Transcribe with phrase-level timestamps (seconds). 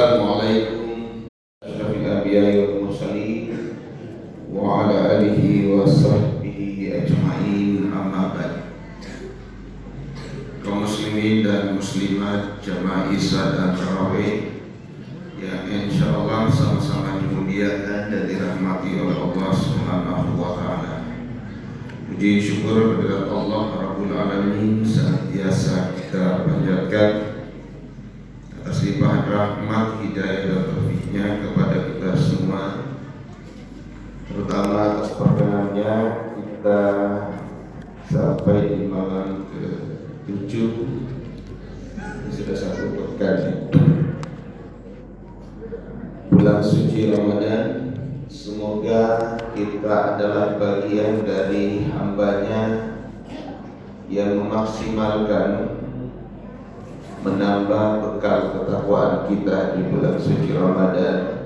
[0.00, 1.28] Assalamualaikum
[10.64, 11.76] kaum muslimin dan
[12.64, 13.20] jamaah yang
[18.08, 19.52] dan dirahmati oleh Allah.
[22.08, 27.40] Puji syukur kepada Allah Rabbul Alamin senantiasa kita panjatkan
[28.60, 32.64] atas limpahan rahmat hidayah dan taufiknya kepada kita semua
[34.28, 35.94] terutama atas perkenannya
[36.38, 36.82] kita
[38.04, 39.64] sampai di malam ke
[40.28, 40.70] tujuh
[41.98, 43.36] ini sudah satu pekan
[46.28, 47.96] bulan suci Ramadan
[48.60, 52.92] semoga kita adalah bagian dari hambanya
[54.12, 55.80] yang memaksimalkan
[57.24, 61.40] menambah bekal ketakwaan kita di bulan suci Ramadan.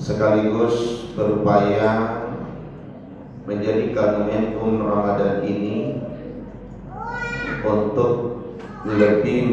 [0.00, 2.24] Sekaligus berupaya
[3.44, 6.00] menjadikan momentum Ramadan ini
[7.68, 8.12] untuk
[8.88, 9.44] lebih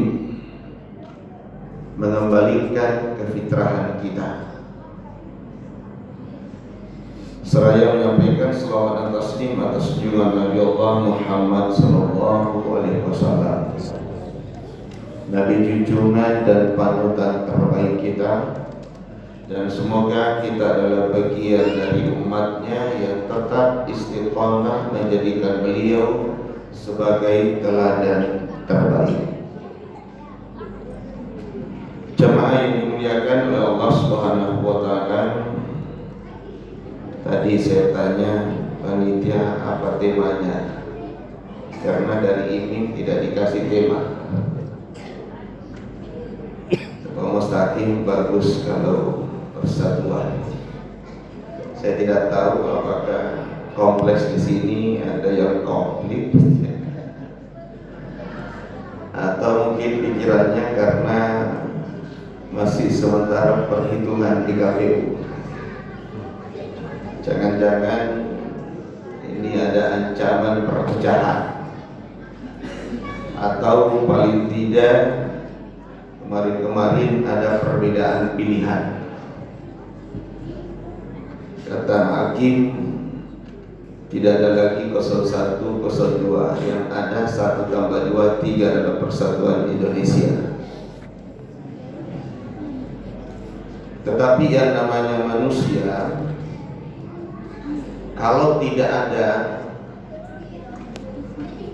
[2.00, 4.45] mengembalikan kefitrahan kita
[7.46, 13.70] Seraya menyampaikan selawat dan taslim atas junjungan Nabi Allah Muhammad Sallallahu Alaihi Wasallam.
[15.30, 18.32] Nabi junjungan dan panutan terbaik kita
[19.46, 26.34] dan semoga kita adalah bagian dari umatnya yang tetap istiqomah menjadikan beliau
[26.74, 29.22] sebagai teladan terbaik.
[32.18, 35.20] Jemaah yang dimuliakan oleh Allah Subhanahu wa taala,
[37.26, 40.86] Tadi saya tanya panitia apa temanya?
[41.82, 44.00] Karena dari ini tidak dikasih tema.
[47.18, 49.26] Pak Mustaqim bagus kalau
[49.58, 50.38] persatuan.
[51.74, 53.42] Saya tidak tahu apakah
[53.74, 56.30] kompleks di sini ada yang komplit.
[59.10, 61.20] Atau mungkin pikirannya karena
[62.54, 65.15] masih sementara perhitungan di KPU
[67.26, 68.22] Jangan-jangan
[69.26, 71.40] ini ada ancaman perpecahan.
[73.36, 75.26] Atau paling tidak
[76.24, 78.96] Kemarin-kemarin ada perbedaan pilihan.
[81.66, 82.56] Kata hakim
[84.06, 90.30] Tidak ada lagi 01, 02 Yang ada 1 tambah 2, 3 adalah persatuan Indonesia.
[94.06, 96.22] Tetapi yang namanya manusia
[98.16, 99.28] kalau tidak ada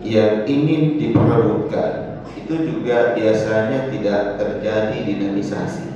[0.02, 5.86] yang ingin diperebutkan itu juga biasanya tidak terjadi dinamisasi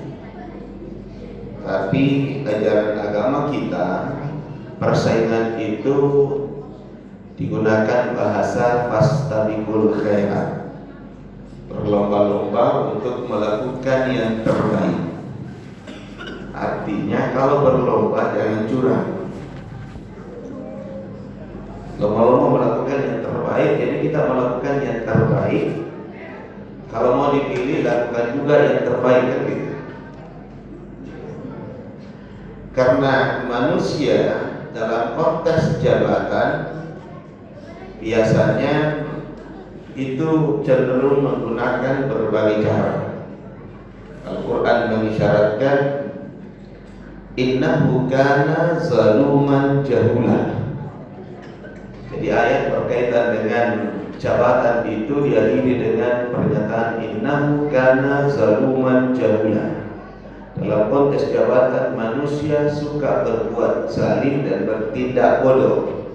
[1.67, 2.05] tapi
[2.47, 4.15] ajaran agama kita
[4.79, 5.99] persaingan itu
[7.35, 10.71] digunakan bahasa fastabikul khairat.
[11.67, 15.03] Berlomba-lomba untuk melakukan yang terbaik.
[16.55, 19.16] Artinya kalau berlomba jangan curang
[21.97, 25.67] lomba-lomba melakukan yang terbaik jadi kita melakukan yang terbaik.
[26.93, 29.73] Kalau mau dipilih lakukan juga yang terbaik kan gitu.
[32.77, 33.15] Karena
[33.49, 34.21] manusia
[34.77, 36.51] dalam konteks jabatan
[38.01, 38.75] biasanya
[39.97, 42.97] itu cenderung menggunakan berbagai cara.
[44.29, 45.79] Al-Quran mengisyaratkan
[47.37, 50.66] Innahu kana zaluman jahulah
[52.17, 53.69] jadi ayat berkaitan dengan
[54.17, 59.85] jabatan itu diakhiri dengan pernyataan innahu kana zaluman jahula.
[60.57, 66.09] Dalam konteks jabatan manusia suka berbuat zalim dan bertindak bodoh.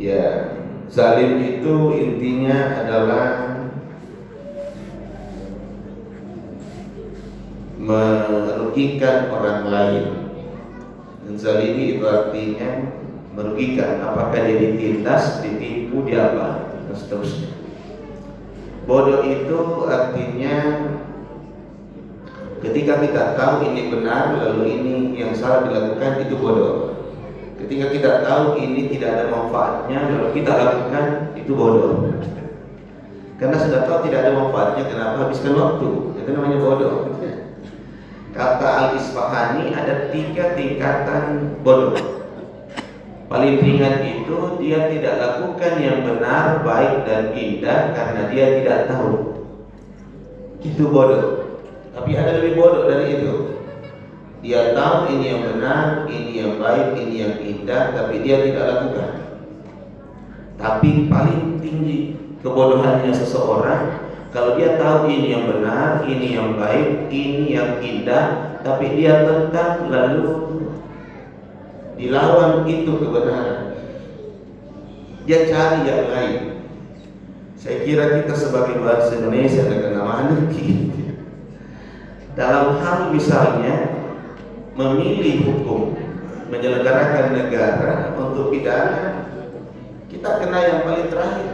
[0.00, 0.56] Ya,
[0.88, 3.24] zalim itu intinya adalah
[7.76, 10.06] merugikan orang lain.
[11.28, 13.04] Dan zalimi itu artinya
[13.36, 14.00] merugikan.
[14.00, 16.72] Apakah dia ditindas ditipu dia apa?
[16.88, 17.52] Dan seterusnya.
[18.88, 20.56] Bodoh itu artinya
[22.64, 26.96] ketika kita tahu ini benar lalu ini yang salah dilakukan itu bodoh.
[27.56, 31.04] Ketika kita tahu ini tidak ada manfaatnya lalu kita lakukan
[31.36, 32.08] itu bodoh.
[33.36, 35.88] Karena sudah tahu tidak ada manfaatnya kenapa habiskan waktu?
[36.24, 36.94] Itu namanya bodoh.
[38.36, 42.15] Kata Al-Isfahani ada tiga tingkatan bodoh
[43.26, 49.34] Paling ringan itu dia tidak lakukan yang benar, baik dan indah karena dia tidak tahu.
[50.66, 51.46] itu bodoh.
[51.94, 53.34] Tapi ada lebih bodoh dari itu.
[54.42, 59.10] Dia tahu ini yang benar, ini yang baik, ini yang indah, tapi dia tidak lakukan.
[60.58, 64.06] Tapi paling tinggi kebodohannya seseorang
[64.36, 69.88] kalau dia tahu ini yang benar, ini yang baik, ini yang indah, tapi dia tentang
[69.88, 70.45] lalu
[71.96, 73.74] dilawan itu kebenaran.
[75.26, 76.40] Dia cari yang lain.
[77.58, 80.94] Saya kira kita sebagai bangsa Indonesia dengan nama anarki
[82.36, 83.96] dalam hal misalnya
[84.76, 85.96] memilih hukum
[86.52, 89.24] menyelenggarakan negara untuk pidana
[90.12, 91.52] kita kena yang paling terakhir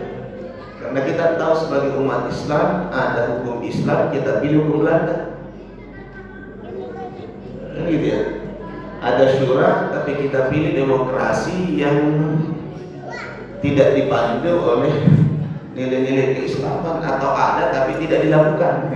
[0.82, 5.38] karena kita tahu sebagai umat Islam ada hukum Islam kita pilih hukum Belanda
[7.72, 8.41] kan gitu ya
[9.02, 11.98] ada syura tapi kita pilih demokrasi yang
[13.58, 14.94] tidak dipandu oleh
[15.74, 18.92] nilai-nilai keislaman atau ada tapi tidak dilakukan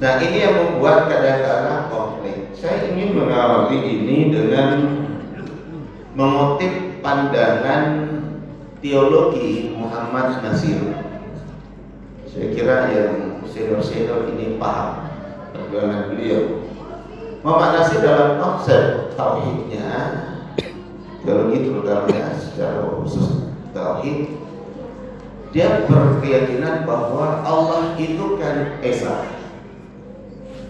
[0.00, 2.56] Nah ini yang membuat kadang-kadang konflik.
[2.56, 4.80] Saya ingin mengawali ini dengan
[6.16, 8.08] mengutip pandangan
[8.80, 11.04] teologi Muhammad Nasir.
[12.24, 15.04] Saya kira yang senior-senior ini paham
[15.52, 16.69] perjuangan beliau.
[17.40, 19.88] Muhammad Nasir dalam konsep tauhidnya,
[21.24, 24.36] teologi terutamanya secara khusus tauhid,
[25.48, 29.40] dia berkeyakinan bahwa Allah itu kan esa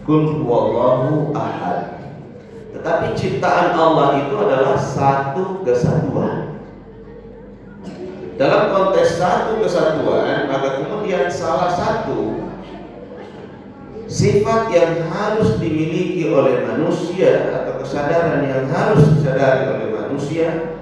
[0.06, 2.00] Kul huwallahu ahad.
[2.73, 6.56] Tetapi ciptaan Allah itu adalah satu kesatuan.
[8.40, 12.49] Dalam konteks satu kesatuan, maka kemudian salah satu
[14.10, 20.74] sifat yang harus dimiliki oleh manusia atau kesadaran yang harus disadari oleh manusia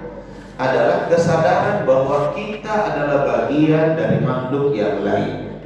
[0.57, 5.61] adalah kesadaran bahwa kita adalah bagian dari makhluk yang lain.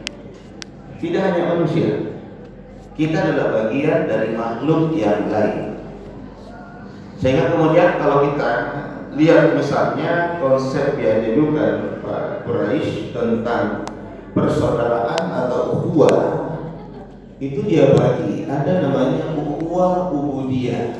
[0.99, 2.19] Tidak hanya manusia,
[2.99, 5.79] kita adalah bagian dari makhluk yang lain.
[7.17, 8.51] Sehingga kemudian kalau kita
[9.15, 13.87] lihat misalnya konsep yang diajukan Pak Quraisy tentang
[14.35, 16.42] persaudaraan atau ukhuwah
[17.43, 20.95] itu dia bagi ada namanya ukhuwah ubudiyah.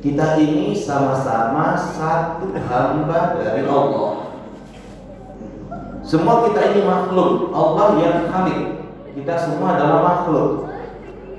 [0.00, 4.32] Kita ini sama-sama satu hamba dari Allah.
[6.04, 8.84] Semua kita ini makhluk, Allah yang khalik.
[9.16, 10.68] Kita semua adalah makhluk.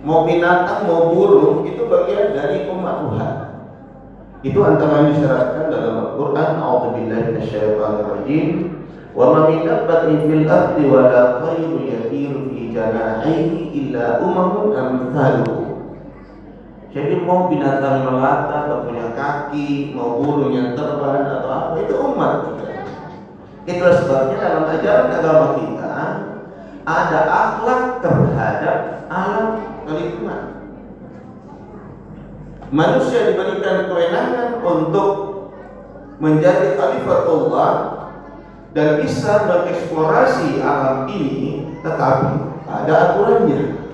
[0.06, 3.34] Mau binatang, mau burung, itu bagian dari umat Tuhan.
[4.46, 6.50] Itu antara yang disyaratkan dalam Al-Quran.
[6.62, 7.38] A'udzubillahi
[9.16, 15.64] min dabbatin fil ardi wa la tayru yatiru fi janahihi illa umamun amthaluhu.
[16.92, 22.32] Jadi mau binatang melata atau punya kaki, mau burung yang terbang atau apa itu umat
[22.44, 22.68] kita.
[23.68, 25.96] Itulah sebabnya dalam ajaran agama kita
[26.86, 28.78] ada akhlak terhadap
[29.12, 29.48] alam
[29.88, 30.44] lingkungan.
[32.72, 35.10] Manusia diberikan kewenangan untuk
[36.20, 37.95] menjadi khalifah Allah
[38.76, 43.88] dan bisa mengeksplorasi alam ini, tetapi ada aturannya.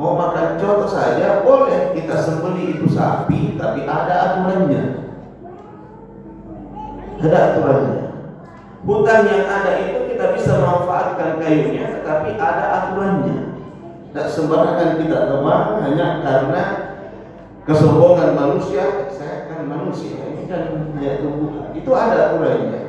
[0.00, 5.12] Mau makan contoh saja boleh kita sembeli itu sapi, tapi ada aturannya.
[7.20, 8.00] Ada aturannya.
[8.80, 13.60] Hutan yang ada itu kita bisa memanfaatkan kayunya, tetapi ada aturannya.
[14.08, 16.62] Tidak sembarangan kita tebang hanya karena
[17.68, 19.12] kesombongan manusia.
[19.12, 21.76] Saya kan manusia, ini kan hanya tumbuhan.
[21.76, 22.79] Itu ada aturannya.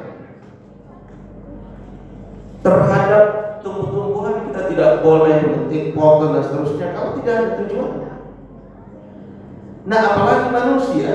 [2.62, 3.26] Terhadap
[3.66, 8.14] tumbuh-tumbuhan kita tidak boleh memetik potong dan seterusnya kalau tidak ada tujuannya.
[9.82, 11.12] Nah, apalagi manusia.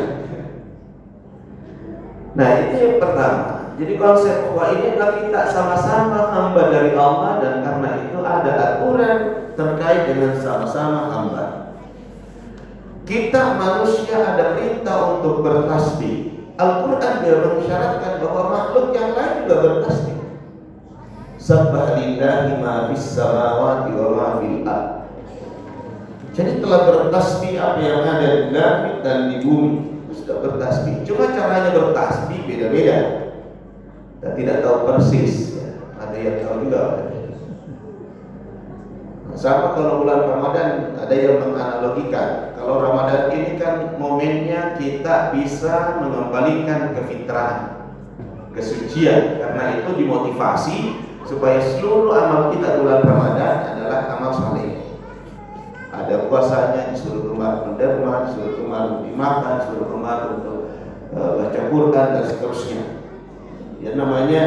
[2.35, 3.57] Nah, itu yang pertama.
[3.77, 9.17] Jadi konsep bahwa ini adalah kita sama-sama hamba dari Allah dan karena itu ada aturan
[9.53, 11.45] terkait dengan sama-sama hamba.
[13.07, 16.49] Kita manusia ada perintah untuk bertasbih.
[16.57, 20.16] Al-Quran juga mengisyaratkan bahwa makhluk yang lain juga bertasbih.
[21.37, 24.65] Sabbah lillahi ma fis samawati wa ma fil
[26.37, 30.05] Jadi telah bertasbih apa yang ada di langit dan di bumi.
[30.13, 31.05] Sudah bertasbih.
[31.05, 32.97] Cuma caranya bertasbih beda-beda.
[34.21, 35.57] Dan tidak tahu persis.
[35.97, 36.83] Ada yang tahu juga.
[39.37, 42.57] Sama kalau bulan Ramadan ada yang menganalogikan.
[42.57, 47.93] Kalau Ramadan ini kan momennya kita bisa mengembalikan kefitrahan
[48.57, 49.41] kesucian.
[49.41, 54.79] Karena itu dimotivasi supaya seluruh amal kita bulan Ramadan adalah amal saleh
[55.91, 60.59] ada puasanya disuruh kemar menderma, disuruh kemar dimakan, disuruh kemar untuk
[61.17, 62.83] uh, baca Quran dan seterusnya
[63.83, 64.43] ya namanya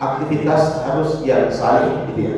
[0.00, 2.36] aktivitas harus yang saling gitu ya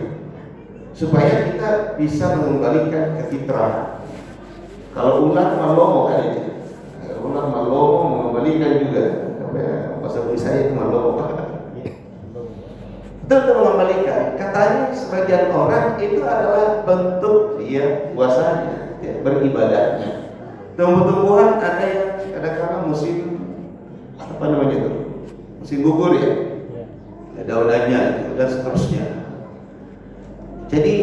[0.93, 3.29] supaya kita bisa mengembalikan ke.
[4.93, 6.53] Kalau ular malomo kan itu,
[7.25, 9.05] ular malomo mengembalikan juga.
[10.05, 11.21] Masa beli saya itu malomo.
[13.23, 14.35] Itu untuk mengembalikan.
[14.35, 20.11] Katanya sebagian orang itu adalah bentuk dia puasanya, ya, beribadahnya.
[20.75, 23.17] Tumbuh-tumbuhan ada yang kadang-kadang musim
[24.19, 24.91] apa namanya itu
[25.61, 26.33] musim gugur ya,
[27.39, 28.01] ya daunannya
[28.35, 29.05] dan seterusnya.
[30.73, 30.95] Jadi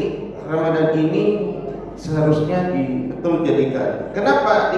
[0.50, 1.24] Ramadan ini
[1.94, 2.74] seharusnya
[3.14, 4.10] betul jadikan.
[4.18, 4.74] Kenapa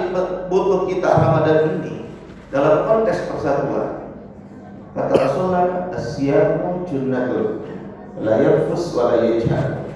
[0.52, 2.06] butuh kita Ramadan ini
[2.52, 4.01] dalam konteks persatuan?
[4.92, 7.64] Kata Rasulullah, "Asyamu junnatun,
[8.20, 9.88] la yarfus wa la yajhal."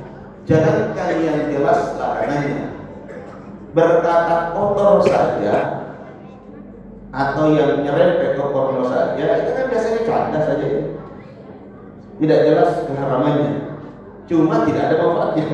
[0.49, 2.73] Jangankan yang jelas larangannya.
[3.77, 5.85] Berkata kotor saja
[7.13, 10.83] atau yang nyerempet ke porno saja, itu kan biasanya canda saja ya.
[12.17, 13.53] Tidak jelas keharamannya.
[14.25, 15.47] Cuma tidak ada manfaatnya.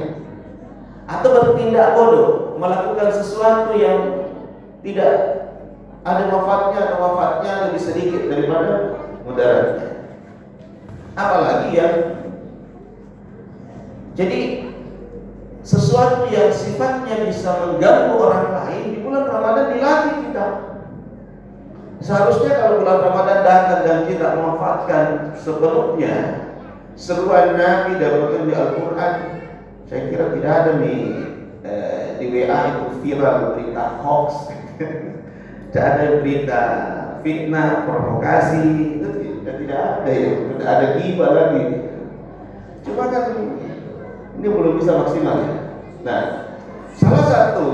[1.10, 4.30] Atau bertindak bodoh, melakukan sesuatu yang
[4.86, 5.12] tidak
[6.06, 9.01] ada manfaatnya atau manfaatnya lebih sedikit daripada
[11.12, 11.96] Apalagi yang
[14.12, 14.72] jadi
[15.62, 20.46] sesuatu yang sifatnya bisa mengganggu orang lain di bulan Ramadan dilatih kita.
[22.02, 25.06] Seharusnya kalau bulan Ramadan datang dan kita memanfaatkan
[25.38, 26.16] sepenuhnya
[26.98, 29.14] seruan Nabi dan di Al-Quran,
[29.86, 31.02] saya kira tidak ada nih
[31.62, 34.50] eh, di WA itu viral berita hoax,
[35.70, 36.62] tidak ada berita
[37.22, 39.08] fitnah, provokasi itu
[39.62, 41.64] tidak, ada ya, tidak ada gibah lagi.
[42.82, 43.24] Cuma kan
[44.36, 45.54] ini belum bisa maksimal ya.
[46.02, 46.22] Nah,
[46.98, 47.68] salah satu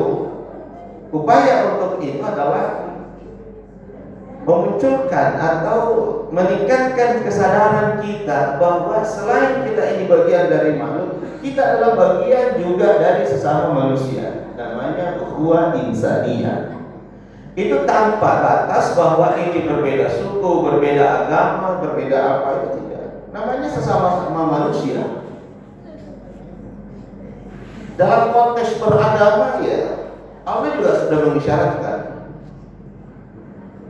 [1.09, 2.93] upaya untuk itu adalah
[4.45, 5.81] memunculkan atau
[6.29, 13.25] meningkatkan kesadaran kita bahwa selain kita ini bagian dari makhluk, kita adalah bagian juga dari
[13.25, 14.53] sesama manusia.
[14.57, 16.79] Namanya ukhuwah insaniyah
[17.59, 23.29] itu tanpa batas bahwa ini berbeda suku, berbeda agama, berbeda apa itu tidak.
[23.31, 25.27] Namanya sesama-sama manusia.
[27.99, 30.15] Dalam konteks beragama ya,
[30.47, 31.99] Allah juga sudah mengisyaratkan.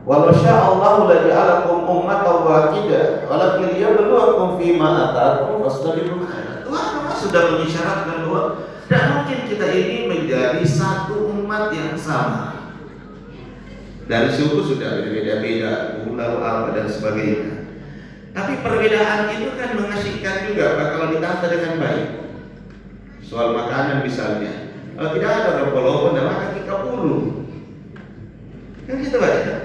[0.09, 6.65] Walau sya'allahu la ja'alakum ummatan wahidah, walakin liyabluwakum fima atakum fastabiqul khairat.
[6.65, 12.57] Tuhan sudah mengisyaratkan bahwa tidak mungkin kita ini menjadi satu umat yang sama
[14.09, 17.58] dari suku sudah berbeda-beda, pulau apa dan sebagainya.
[18.39, 22.07] Tapi perbedaan itu kan mengasihkan juga kalau ditata dengan baik.
[23.19, 27.43] Soal makanan misalnya, kalau tidak ada orang dan maka kita puluh.
[28.87, 29.55] Kan gitu baca.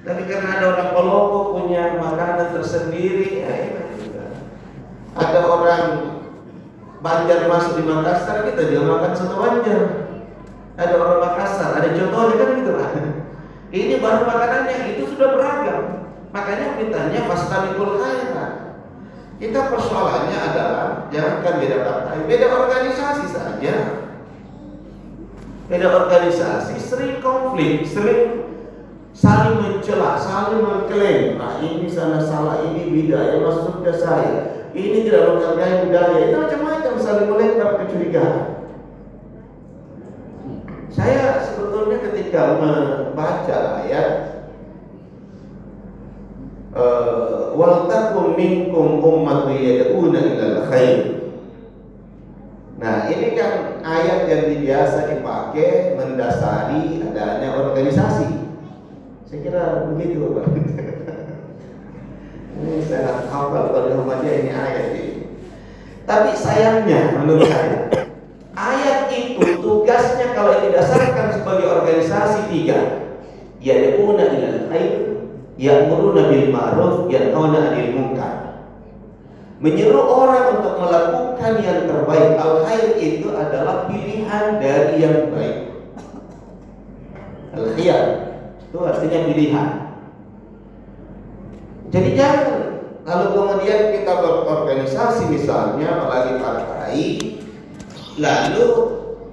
[0.00, 3.84] Tapi karena ada orang Polopo punya makanan tersendiri, ya, ya,
[5.12, 5.84] ada orang
[6.96, 9.80] Banjar masuk di Makassar, kita juga makan soto Banjar.
[10.80, 12.90] Ada orang Makassar, ada contohnya kan gitu lah.
[13.68, 15.95] Ini baru makanannya, itu sudah beragam.
[16.36, 18.52] Makanya mintanya fastabiqul khairat.
[19.40, 23.76] Kita persoalannya adalah jangankan beda partai, beda organisasi saja.
[25.72, 28.52] Beda organisasi sering konflik, sering
[29.16, 31.40] saling mencela, saling mengklaim.
[31.40, 34.36] Nah ini sana salah, ini beda, yang maksudnya saya.
[34.76, 38.44] Ini tidak menghargai budaya, itu macam-macam saling melempar kecurigaan.
[40.92, 44.35] Saya sebetulnya ketika membaca ayat
[47.56, 51.16] wal takum minkum ummatu yad'una ilal khair.
[52.76, 58.28] Nah, ini kan ayat yang biasa dipakai mendasari adanya organisasi.
[59.24, 60.46] Saya kira begitu, Pak.
[62.60, 65.04] ini saya hafal kalau Muhammadiyah ini ayat ini.
[66.04, 67.88] Tapi sayangnya menurut saya
[68.56, 73.08] ayat itu tugasnya kalau didasarkan sebagai organisasi tiga
[73.64, 75.05] yad'una ilal khair
[75.56, 78.34] ya'muruna bil ma'ruf yanhauna 'anil munkar.
[79.56, 85.56] Menyeru orang untuk melakukan yang terbaik al khair itu adalah pilihan dari yang baik.
[87.56, 88.04] Al khiyar
[88.60, 89.68] itu artinya pilihan.
[91.88, 92.66] Jadi jangan
[93.06, 97.04] lalu kemudian kita berorganisasi misalnya apalagi partai
[98.18, 98.68] lalu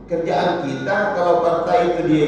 [0.05, 2.23] kerjaan kita kalau partai itu di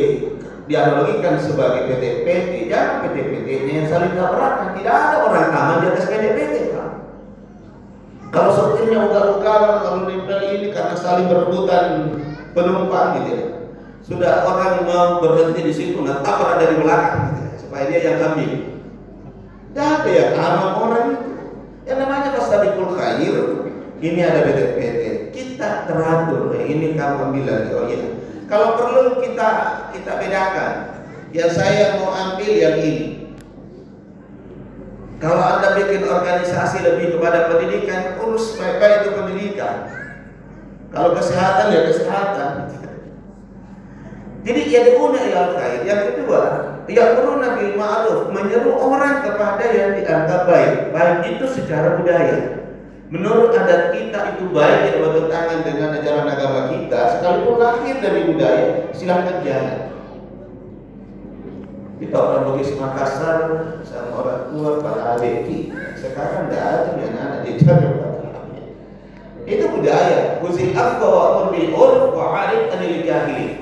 [0.66, 6.56] dianalogikan sebagai PT-PT jangan PT-PT-nya yang saling tabrakan tidak ada orang aman di atas PT-PT
[6.74, 6.90] kan
[8.34, 11.86] kalau sepertinya ugal-ugalan lalu nempel ini karena saling berebutan
[12.58, 13.46] penumpang gitu ya
[14.06, 18.18] sudah orang mau berhenti di situ nah tabrak dari belakang gitu ya, supaya dia yang
[18.22, 18.52] ambil
[19.76, 21.30] tidak ada yang aman orang itu
[21.86, 23.36] yang namanya pas tadi khair
[24.02, 25.06] ini ada PT-PT
[25.36, 26.52] kita teratur.
[26.56, 27.70] Ini kamu ambil lagi.
[27.76, 28.08] Oh iya.
[28.46, 29.50] Kalau perlu kita
[29.94, 30.74] kita bedakan.
[31.36, 33.28] Yang saya mau ambil yang ini.
[35.20, 39.76] Kalau anda bikin organisasi lebih kepada pendidikan, urus baik-baik itu pendidikan.
[40.96, 42.54] Kalau kesehatan ya kesehatan.
[44.46, 45.82] Jadi ya diuna ilal khair.
[45.84, 46.42] Yang kedua,
[46.86, 50.94] ya perlu nabi ma'ruf menyeru orang kepada yang dianggap baik.
[50.94, 52.65] Baik itu secara budaya.
[53.14, 58.68] Menurut adat kita itu baik yang bertentangan dengan ajaran agama kita, sekalipun lahir dari budaya,
[58.98, 59.80] silahkan jalan.
[61.96, 63.40] Kita orang Bugis Makassar
[63.86, 68.06] sama orang tua para adik sekarang tidak ada yang anak dijaga
[69.46, 70.42] itu budaya.
[70.42, 73.62] Kuzil afqa wa bil urf wa arif anil jahilin.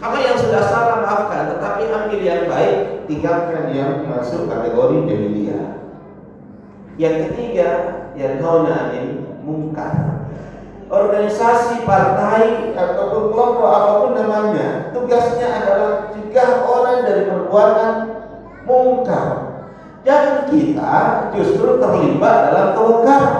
[0.00, 5.66] Kalau yang sudah salah maafkan, tetapi ambil yang baik, tinggalkan yang masuk kategori jahiliyah.
[6.96, 7.68] Yang ketiga,
[8.18, 10.26] yang hauna anil mungkar.
[10.90, 17.92] Organisasi, partai ataupun kelompok apa pun namanya, tugasnya adalah cegah orang dari perbuatan
[18.66, 19.26] mungkar.
[20.02, 20.94] Jangan kita
[21.36, 23.38] justru terlibat dalam kemungkaran.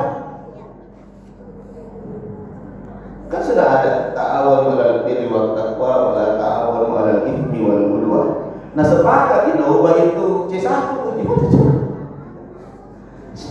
[3.30, 8.28] Kan sudah ada ta'awun walal birri wa taqwa wala ta'awun walal ithmi wal udwan.
[8.76, 10.99] Nah sepakat di Nauba itu C1 gimana cara?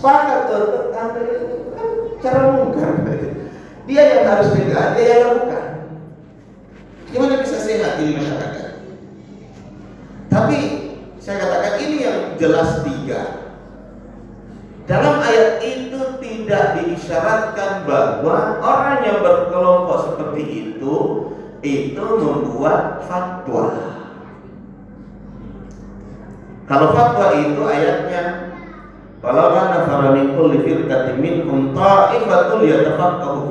[0.00, 1.12] Sepakat tuh kan
[2.24, 3.04] cara mungkar.
[3.84, 5.64] Dia yang harus pegang, dia yang lakukan.
[7.12, 8.80] Gimana bisa sehat di masyarakat?
[10.32, 10.58] Tapi
[11.20, 13.52] saya katakan ini yang jelas tiga.
[14.88, 20.96] Dalam ayat itu tidak diisyaratkan bahwa orang yang berkelompok seperti itu
[21.60, 23.68] itu membuat fatwa.
[26.64, 28.49] Kalau fatwa itu ayatnya
[29.20, 31.20] kalau kana farani kulli firqatin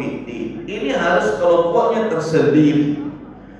[0.02, 0.66] fiddin.
[0.66, 2.98] Ini harus kelompoknya tersendiri.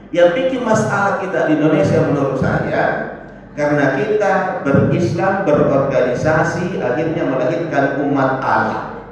[0.10, 3.14] Yang bikin masalah kita di Indonesia menurut saya
[3.54, 9.04] karena kita berislam, berorganisasi, akhirnya melahirkan umat Allah.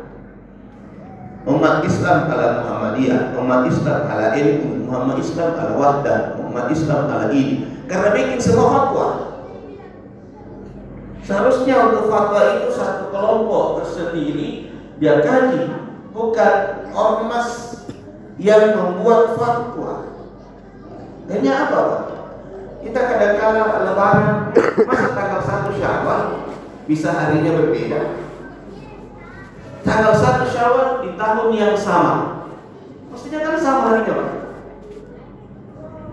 [1.43, 7.27] Umat Islam ala Muhammadiyah, umat Islam ala ilmu, umat Islam ala wahdah, umat Islam ala
[7.35, 7.67] ini.
[7.91, 9.07] Karena bikin semua fatwa.
[11.27, 15.75] Seharusnya untuk fatwa itu satu kelompok tersendiri dia kaji,
[16.15, 17.83] bukan ormas
[18.39, 20.07] yang membuat fatwa.
[21.27, 22.03] Ini apa, Pak?
[22.79, 24.55] Kita kadang-kala lebaran
[24.87, 26.21] masa tanggal 1 Syawal
[26.87, 28.23] bisa harinya berbeda.
[29.83, 32.47] Tanggal 1 Syawal di tahun yang sama.
[33.11, 34.31] Mestinya kan sama harinya, Pak.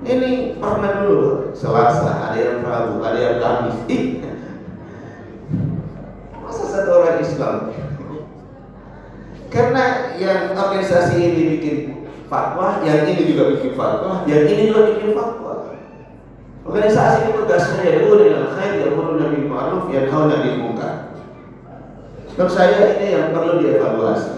[0.05, 3.79] Ini pernah dulu Selasa, ada yang Rabu, ada yang Kamis.
[3.87, 4.34] Ih,
[6.55, 7.75] masa satu orang Islam?
[9.51, 11.77] Karena yang organisasi ini bikin
[12.31, 15.75] fatwa, yang ini juga bikin fatwa, yang ini juga bikin fatwa.
[16.63, 20.95] Organisasi itu tugasnya ya ilal khair, ya'muruna bil ma'ruf, yanhauna 'anil munkar.
[22.35, 24.33] Menurut saya ini yang perlu dievaluasi.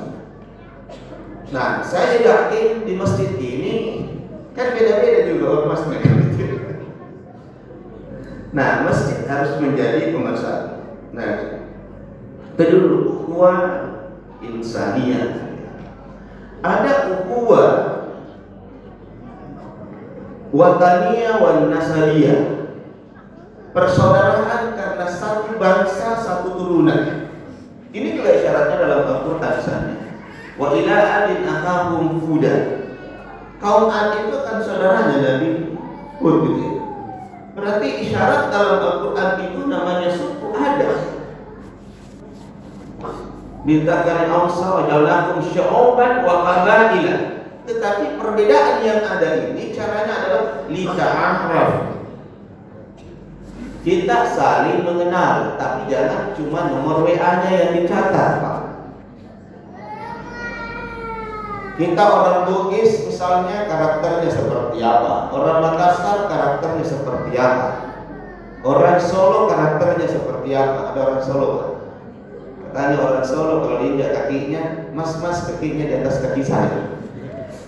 [1.53, 3.75] Nah, saya yakin di masjid ini
[4.53, 6.01] kan beda-beda juga ormasnya.
[8.57, 10.81] Nah, masjid harus menjadi pemersatu.
[11.17, 11.56] Nah,
[12.57, 13.59] kedua ukhuwah
[14.41, 15.53] insaniyah.
[16.65, 17.69] Ada ukhuwah
[20.51, 22.57] watania wan nasaliyah
[23.77, 27.29] persaudaraan karena satu bangsa satu turunan.
[27.93, 29.93] Ini juga isyaratnya dalam Al-Quran sana
[30.57, 32.57] wa ila adin akahum huda.
[33.57, 35.77] Kaum Ad itu kan saudaranya Nabi
[36.21, 36.73] Hud gitu ya.
[37.57, 41.16] berarti isyarat dalam Al-Quran itu namanya suku ada
[43.67, 51.71] Bintakan awsa wa jalakum syu'uban wa qabaila tetapi perbedaan yang ada ini caranya adalah lita'araf.
[53.83, 58.35] Kita saling mengenal, tapi jangan cuma nomor WA-nya yang dicatat.
[61.77, 65.29] Kita orang Bugis misalnya karakternya seperti apa?
[65.29, 67.69] Orang Makassar karakternya seperti apa?
[68.65, 70.95] Orang Solo karakternya seperti apa?
[70.95, 71.76] Ada orang Solo, Pak.
[72.77, 76.93] Katanya orang Solo kalau diinjak kakinya, mas-mas kakinya di atas kaki saya.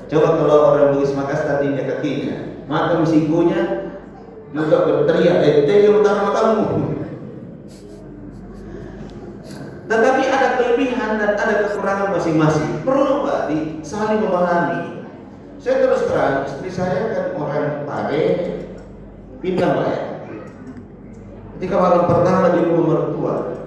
[0.05, 3.89] Coba kalau orang Bugis Makassar tindak kakinya, maka musikunya
[4.53, 6.65] juga berteriak, eh yang utama kamu.
[9.89, 12.85] Tetapi ada kelebihan dan ada kekurangan masing-masing.
[12.85, 15.09] Perlu Pak di saling memahami.
[15.57, 18.25] Saya terus terang, istri saya kan orang Pare,
[19.41, 20.01] pindah Pak ya.
[21.57, 23.58] Ketika malam pertama di rumah mertua,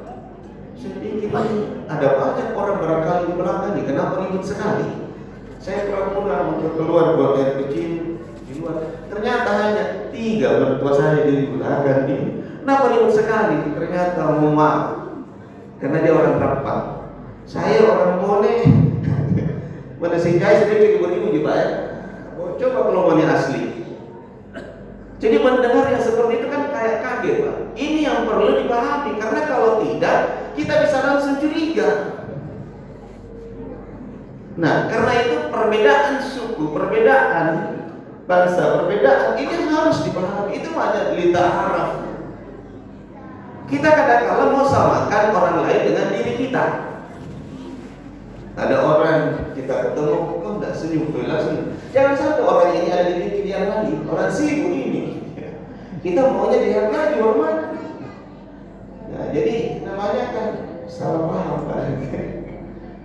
[1.31, 5.11] ada banyak orang barangkali ini, kenapa ribut sekali?
[5.61, 8.81] Saya pura-pura untuk keluar buat air kecil di luar.
[9.07, 12.27] Ternyata hanya tiga mertua saya belakang ini.
[12.61, 13.57] Kenapa ribut sekali?
[13.71, 14.83] Ternyata mau maaf.
[15.79, 16.81] Karena dia orang rapat.
[17.45, 18.55] Saya orang Mone.
[20.01, 21.69] Mana singkai sedikit ibu-ibu juga ya.
[22.61, 23.81] Coba kalau asli.
[25.21, 27.57] Jadi mendengar yang seperti itu kan kayak kaget Pak.
[27.77, 31.89] Ini yang perlu dipahami karena kalau tidak kita bisa langsung curiga.
[34.59, 37.47] Nah, karena itu perbedaan suku, perbedaan
[38.27, 40.59] bangsa, perbedaan ini harus dipahami.
[40.59, 41.91] Itu ada lita haraf.
[43.71, 46.65] Kita kadang-kala mau samakan orang lain dengan diri kita.
[48.59, 49.19] Ada orang
[49.55, 51.67] kita ketemu, kok tidak senyum, senyum.
[51.95, 55.23] Jangan sampai orang ini ada di diri yang lain, orang sibuk ini.
[56.03, 57.70] Kita maunya dihargai, dihormati.
[59.21, 60.49] Nah, jadi namanya kan
[60.89, 61.93] salah paham kan.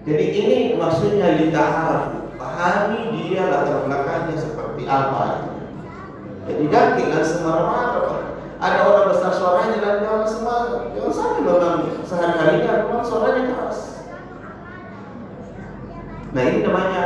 [0.08, 5.52] Jadi ini maksudnya lita'araf Pahami dia latar belakangnya seperti apa.
[6.48, 8.00] Jadi jangan semar-mar
[8.56, 10.62] Ada orang besar suaranya dan jangan semar
[10.96, 13.78] Jangan sampai memang sehari-harinya memang suaranya keras.
[16.32, 17.02] Nah ini namanya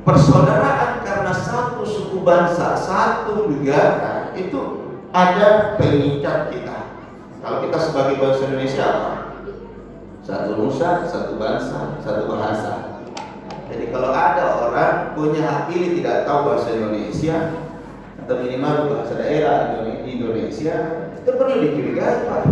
[0.00, 4.80] Persaudaraan karena satu suku bangsa, satu negara Itu
[5.12, 6.73] ada pengikat kita
[7.44, 9.12] Kalau kita sebagai bangsa Indonesia apa?
[10.24, 13.04] satu nusa, satu bangsa, satu bahasa.
[13.68, 17.60] Jadi kalau ada orang punya hak pilih tidak tahu bahasa Indonesia
[18.24, 20.76] atau minimal bahasa daerah Indonesia,
[21.12, 22.44] itu perlu dicurigai Pak.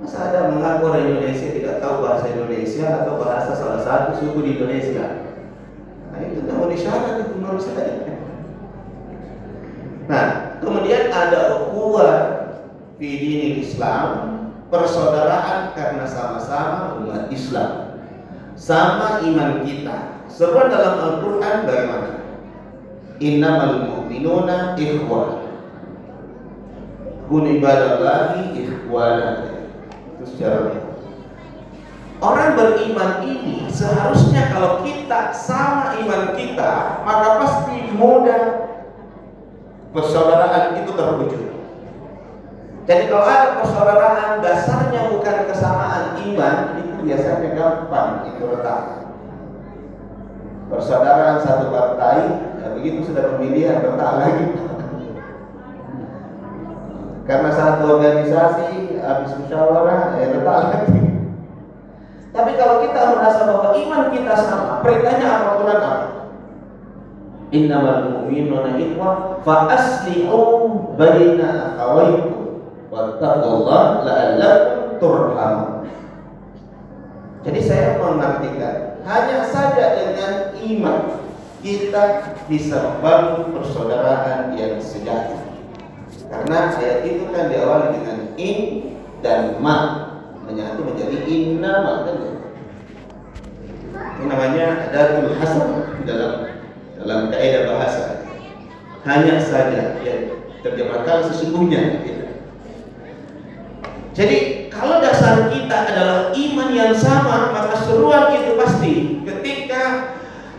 [0.00, 4.50] Masa ada mengaku orang Indonesia tidak tahu bahasa Indonesia atau bahasa salah satu suku di
[4.56, 5.28] Indonesia?
[6.08, 7.92] Nah itu tidak mau disyarat itu menurut saya.
[10.08, 12.37] Nah, kemudian ada ukhuwah
[12.98, 18.02] di Islam persaudaraan karena sama-sama umat Islam.
[18.58, 20.26] Sama iman kita.
[20.28, 22.10] Seruan dalam Al-Quran bagaimana?
[23.22, 25.46] Innamal mu'minuna ikhwan.
[27.30, 29.30] Kun ibadallahi ikhwana.
[30.18, 30.74] Itu secara
[32.18, 38.74] Orang beriman ini seharusnya kalau kita sama iman kita maka pasti mudah
[39.94, 41.57] persaudaraan itu terwujud
[42.88, 49.12] jadi kalau ada persaudaraan dasarnya bukan kesamaan iman, itu biasanya gampang itu retak.
[50.72, 54.46] Persaudaraan satu partai, ya begitu sudah pemilihan retak lagi.
[57.28, 61.00] Karena satu organisasi habis musyawarah, ya retak lagi.
[62.32, 66.08] Tapi kalau kita merasa bahwa iman kita sama, perintahnya apa Quran apa?
[67.52, 70.40] Innamal mu'minuna ikhwah fa aslihu
[70.96, 72.37] baina akhawaykum
[72.88, 75.84] Wattaqullah la'allakum turhamun.
[77.44, 80.98] Jadi saya mengartikan hanya saja dengan iman
[81.60, 85.36] kita bisa membangun persaudaraan yang sejati.
[86.28, 88.58] Karena ayat itu kan diawali dengan in
[89.24, 89.76] dan ma
[90.44, 91.72] menyatu menjadi inna
[92.04, 92.16] kan?
[94.18, 95.68] Ini namanya adatul hasan
[96.04, 96.32] dalam
[97.00, 98.28] dalam kaidah bahasa.
[99.06, 100.14] Hanya saja ya
[100.60, 102.02] terjemahkan sesungguhnya.
[104.18, 110.10] Jadi kalau dasar kita adalah iman yang sama, maka seruan itu pasti ketika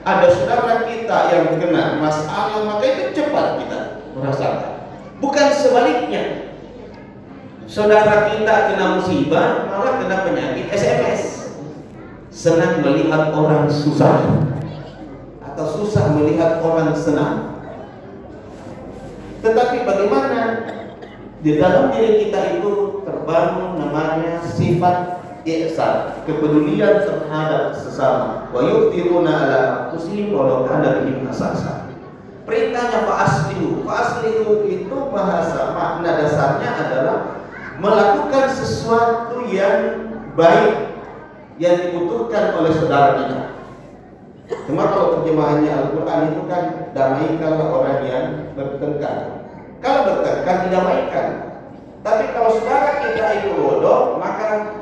[0.07, 3.79] ada saudara kita yang kena masalah, maka itu cepat kita
[4.15, 4.87] merasakan.
[5.19, 6.55] Bukan sebaliknya.
[7.67, 11.51] Saudara kita kena musibah, malah kena penyakit SMS.
[12.31, 14.47] Senang melihat orang susah
[15.43, 17.59] atau susah melihat orang senang.
[19.43, 20.41] Tetapi bagaimana
[21.43, 28.47] di dalam diri kita itu terbangun namanya sifat ihsan, kepedulian terhadap sesama.
[28.53, 31.89] Wa yu'thiruna ala anfusihim walau kana bihim asasa.
[32.45, 33.81] Perintahnya fa aslihu.
[33.85, 37.17] Fa aslihu itu bahasa makna dasarnya adalah
[37.81, 40.93] melakukan sesuatu yang baik
[41.57, 43.41] yang dibutuhkan oleh saudara kita.
[44.65, 48.25] Cuma kalau terjemahannya Al-Quran itu kan damaikanlah orang yang
[48.57, 49.39] bertengkar
[49.79, 51.27] kalau bertengkar didamaikan.
[51.99, 54.79] Tapi kalau saudara kita itu bodoh, maka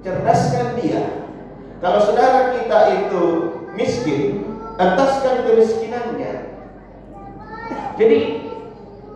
[0.00, 1.28] cerdaskan dia.
[1.80, 3.22] Kalau saudara kita itu
[3.76, 4.44] miskin,
[4.80, 6.34] entaskan kemiskinannya.
[8.00, 8.18] Jadi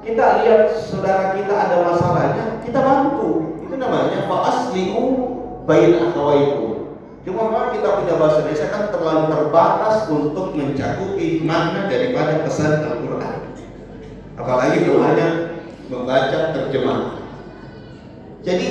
[0.05, 3.61] kita lihat saudara kita ada masalahnya, kita bantu.
[3.65, 5.05] Itu namanya fa'asli'u
[5.65, 6.97] bain akhawaikum.
[7.25, 13.45] Cuma memang kita punya bahasa Indonesia kan terlalu terbatas untuk mencakupi makna daripada pesan Al-Quran
[14.35, 15.54] apalagi hanya
[15.89, 17.25] membaca terjemah.
[18.45, 18.69] Jadi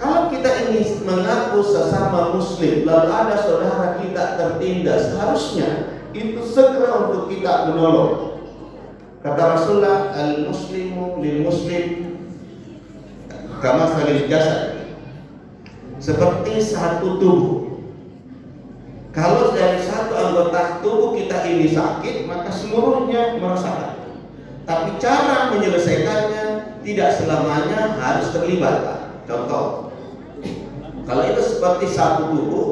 [0.00, 7.28] Kalau kita ingin mengaku sesama muslim Lalu ada saudara kita tertindas Seharusnya itu segera untuk
[7.28, 8.40] kita menolong.
[9.20, 12.16] Kata Rasulullah Al-muslimu lil-muslim
[13.60, 14.88] Kama salil jasad.
[16.00, 17.84] Seperti satu tubuh.
[19.12, 23.99] Kalau dari satu anggota tubuh kita ini sakit Maka seluruhnya merasakan
[24.70, 26.44] Tapi cara menyelesaikannya
[26.86, 29.90] Tidak selamanya harus terlibat Contoh
[31.10, 32.68] kalau itu seperti satu tubuh,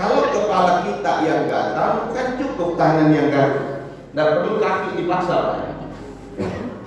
[0.00, 3.84] kalau kepala kita yang gatal, kan cukup tangan yang gatal.
[3.84, 5.68] Tidak perlu kaki dipaksa.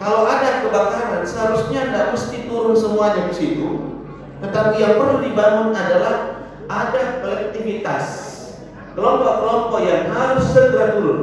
[0.01, 3.67] Kalau ada kebakaran, seharusnya tidak mesti turun semuanya ke situ.
[4.41, 8.05] Tetapi yang perlu dibangun adalah ada kolektivitas
[8.97, 11.19] kelompok-kelompok yang harus segera turun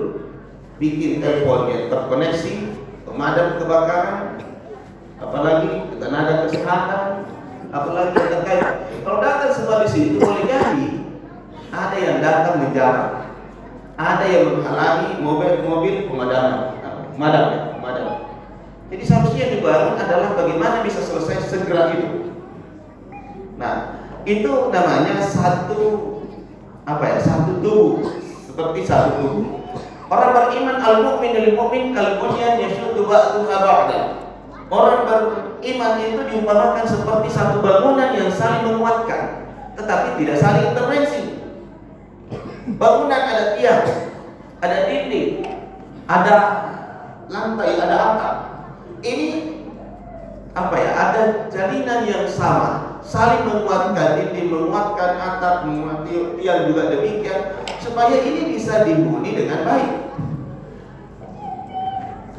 [0.79, 2.84] bikin teleponnya terkoneksi
[3.15, 4.43] pemadam kebakaran
[5.23, 5.71] apalagi
[6.03, 7.31] tenaga kesehatan
[7.71, 11.07] apalagi terkait kalau datang semua di situ boleh jadi.
[11.75, 13.31] Ada yang datang menjarak
[13.95, 16.75] ada yang menghalangi mobil-mobil pemadaman.
[17.15, 18.11] Pemadam pemadam
[18.91, 22.35] jadi seharusnya yang dibangun adalah bagaimana bisa selesai segera itu.
[23.55, 25.83] Nah itu namanya satu
[26.83, 27.19] apa ya?
[27.23, 28.11] Satu tubuh.
[28.51, 29.64] Seperti satu tubuh
[30.13, 34.25] orang beriman al mukmin lil mukmin kal bunyan yashuddu ba'dahu ba'dan
[34.73, 41.23] Orang beriman itu diumpamakan seperti satu bangunan yang saling menguatkan, tetapi tidak saling intervensi.
[42.81, 43.85] Bangunan ada tiang,
[44.65, 45.45] ada dinding,
[46.09, 46.37] ada
[47.29, 48.37] lantai, ada atap.
[49.05, 49.29] Ini
[50.57, 50.91] apa ya?
[50.97, 58.57] Ada jalinan yang sama, saling menguatkan dinding, menguatkan atap, menguatkan tiang juga demikian, supaya ini
[58.57, 59.93] bisa dihuni dengan baik.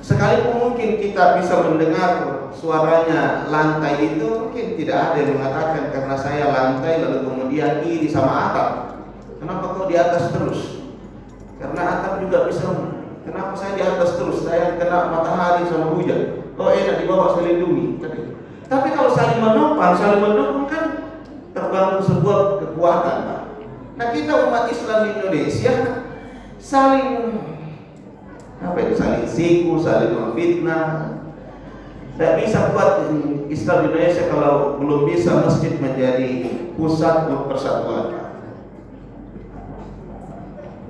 [0.02, 2.12] Sekalipun mungkin kita bisa mendengar
[2.54, 8.50] suaranya lantai itu mungkin tidak ada yang mengatakan karena saya lantai lalu kemudian iri sama
[8.50, 8.70] atap.
[9.38, 10.82] Kenapa kau di atas terus?
[11.62, 12.70] Karena atap juga bisa
[13.26, 14.46] Kenapa saya di atas terus?
[14.46, 16.46] Saya kena matahari sama hujan.
[16.54, 17.98] Kau enak di bawah saya lindungi.
[18.70, 20.86] Tapi kalau saling menopang, saling mendukung kan
[21.58, 23.45] terbangun sebuah kekuatan.
[23.96, 25.76] Nah kita umat Islam di Indonesia
[26.60, 27.40] saling
[28.60, 31.16] apa itu saling siku, saling memfitnah.
[32.16, 33.12] Tidak bisa buat
[33.52, 36.48] Islam di Indonesia kalau belum bisa masjid menjadi
[36.80, 38.36] pusat persatuan.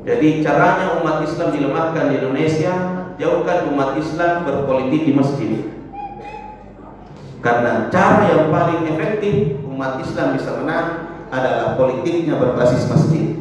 [0.06, 2.74] Jadi caranya umat Islam dilemahkan di Indonesia,
[3.18, 5.52] jauhkan umat Islam berpolitik di masjid.
[7.42, 11.05] Karena cara yang paling efektif umat Islam bisa menang
[11.36, 13.36] adalah politiknya berbasis masjid.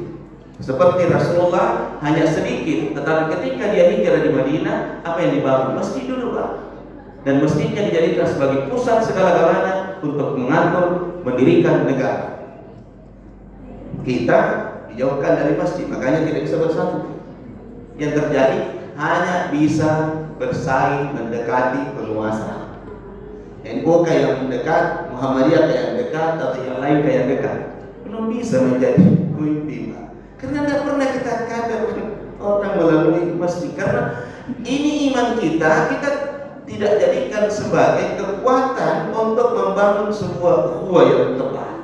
[0.59, 5.76] Seperti Rasulullah hanya sedikit, tetapi ketika dia hijrah di Madinah, apa yang dibangun?
[5.76, 6.50] Masjid dulu Pak.
[7.24, 12.46] Dan masjidnya dijadikan sebagai pusat segala-galanya untuk mengatur, mendirikan negara.
[14.04, 14.38] Kita
[14.92, 16.98] dijauhkan dari masjid, makanya tidak bisa bersatu.
[17.96, 18.61] Yang terjadi
[18.94, 19.90] hanya bisa
[20.37, 22.78] bersaing mendekati penguasa.
[23.64, 27.73] NU kayak yang mendekat, Muhammadiyah kayak yang dekat, atau yang lain kayak dekat.
[28.14, 29.03] Belum bisa menjadi
[29.35, 29.90] pemimpin.
[30.38, 31.81] Karena tidak pernah kita kadar
[32.38, 33.74] orang melalui masjid.
[33.74, 34.22] Karena
[34.62, 36.11] ini iman kita, kita
[36.62, 41.74] tidak jadikan sebagai kekuatan untuk membangun sebuah ukhuwah yang tepat.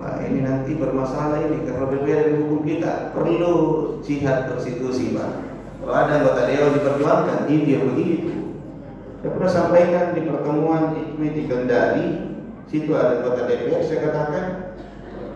[0.00, 3.54] Wah ini nanti bermasalah ini karena berbeda dengan hukum kita perlu
[4.00, 5.44] jihad konstitusi pak.
[5.84, 8.32] Kalau ada anggota dewan diperjuangkan ini dia begitu.
[9.20, 12.29] Saya pernah sampaikan di pertemuan di Kendari,
[12.70, 14.44] situ ada anggota DPR, saya katakan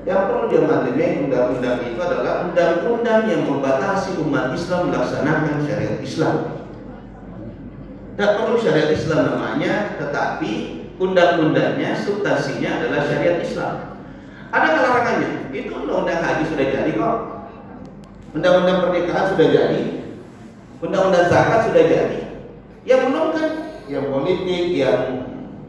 [0.07, 6.37] yang perlu diamandemen undang-undang itu adalah undang-undang yang membatasi umat Islam melaksanakan syariat Islam.
[8.15, 10.53] Tidak perlu syariat Islam namanya, tetapi
[11.03, 13.99] undang-undangnya, substansinya adalah syariat Islam.
[14.55, 15.51] Ada larangannya.
[15.51, 17.17] Itu undang-undang haji sudah jadi kok.
[18.39, 19.83] Undang-undang pernikahan sudah jadi.
[20.79, 22.21] Undang-undang zakat sudah jadi.
[22.87, 23.51] Yang belum kan
[23.91, 25.01] yang politik, yang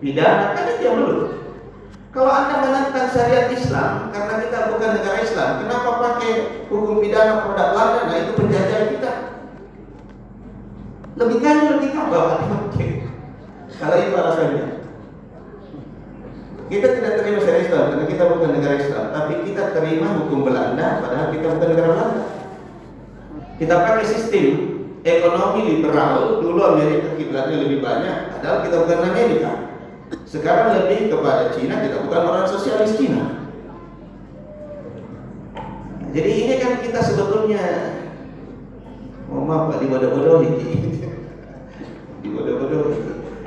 [0.03, 1.44] pidana kan itu yang belum.
[2.15, 6.31] Kalau Anda menentang syariat Islam karena kita bukan negara Islam, kenapa pakai
[6.71, 7.99] hukum pidana produk Belanda?
[8.07, 9.11] Nah itu penjajahan kita.
[11.19, 12.89] Lebih kan lebih dipakai.
[13.75, 14.65] Kalau itu alasannya.
[16.71, 21.03] Kita tidak terima syariat Islam karena kita bukan negara Islam, tapi kita terima hukum Belanda
[21.03, 22.23] padahal kita bukan negara Belanda.
[23.59, 24.47] Kita pakai sistem
[25.03, 29.64] ekonomi liberal, dulu Amerika kiblatnya lebih banyak, padahal kita bukan Amerika.
[30.25, 33.45] Sekarang lebih kepada Cina, kita bukan orang sosialis Cina.
[36.15, 37.63] Jadi ini kan kita sebetulnya
[39.27, 40.51] oh maaf Pak dibodoh-bodohi.
[42.23, 42.99] dibodoh-bodohi.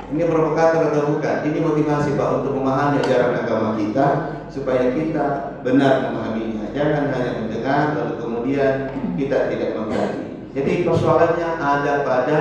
[0.09, 1.37] Ini Ini provokator atau bukan?
[1.45, 4.05] Ini motivasi Pak untuk memahami ajaran agama kita
[4.49, 5.25] supaya kita
[5.61, 6.73] benar memahaminya.
[6.73, 8.73] Jangan hanya mendengar lalu kemudian
[9.17, 10.21] kita tidak mengkaji.
[10.57, 12.39] Jadi persoalannya ada pada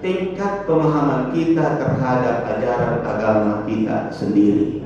[0.00, 4.84] tingkat pemahaman kita terhadap ajaran agama kita sendiri.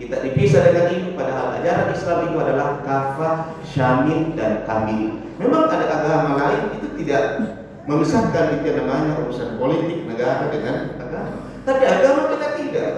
[0.00, 3.36] Kita dipisah dengan ini padahal ajaran Islam itu adalah kafah,
[3.68, 5.20] syamil dan kamil.
[5.36, 7.24] Memang ada agama lain itu tidak
[7.84, 11.36] memisahkan itu namanya urusan politik negara dengan agama.
[11.68, 12.88] Tapi agama kita tidak.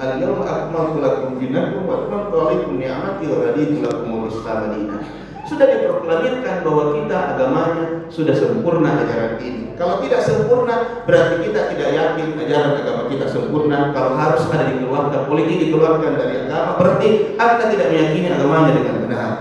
[0.00, 2.08] Al-yawma akmaltu lakum dinakum wa
[2.56, 5.01] ni'mati wa raditu lakum al-islam
[5.45, 9.77] Sudah diproklamirkan bahwa kita agamanya sudah sempurna ajaran ini.
[9.77, 13.93] Kalau tidak sempurna, berarti kita tidak yakin ajaran agama kita sempurna.
[13.93, 19.31] Kalau harus ada dikeluarkan, politik dikeluarkan dari agama, berarti Anda tidak meyakini agamanya dengan benar.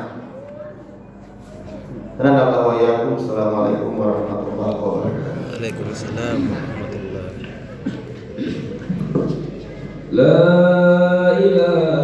[2.20, 3.16] Dan Allah wa yakum.
[3.16, 5.44] Assalamualaikum warahmatullahi wabarakatuh.
[5.56, 6.84] Waalaikumsalam warahmatullahi
[10.14, 11.97] لا إله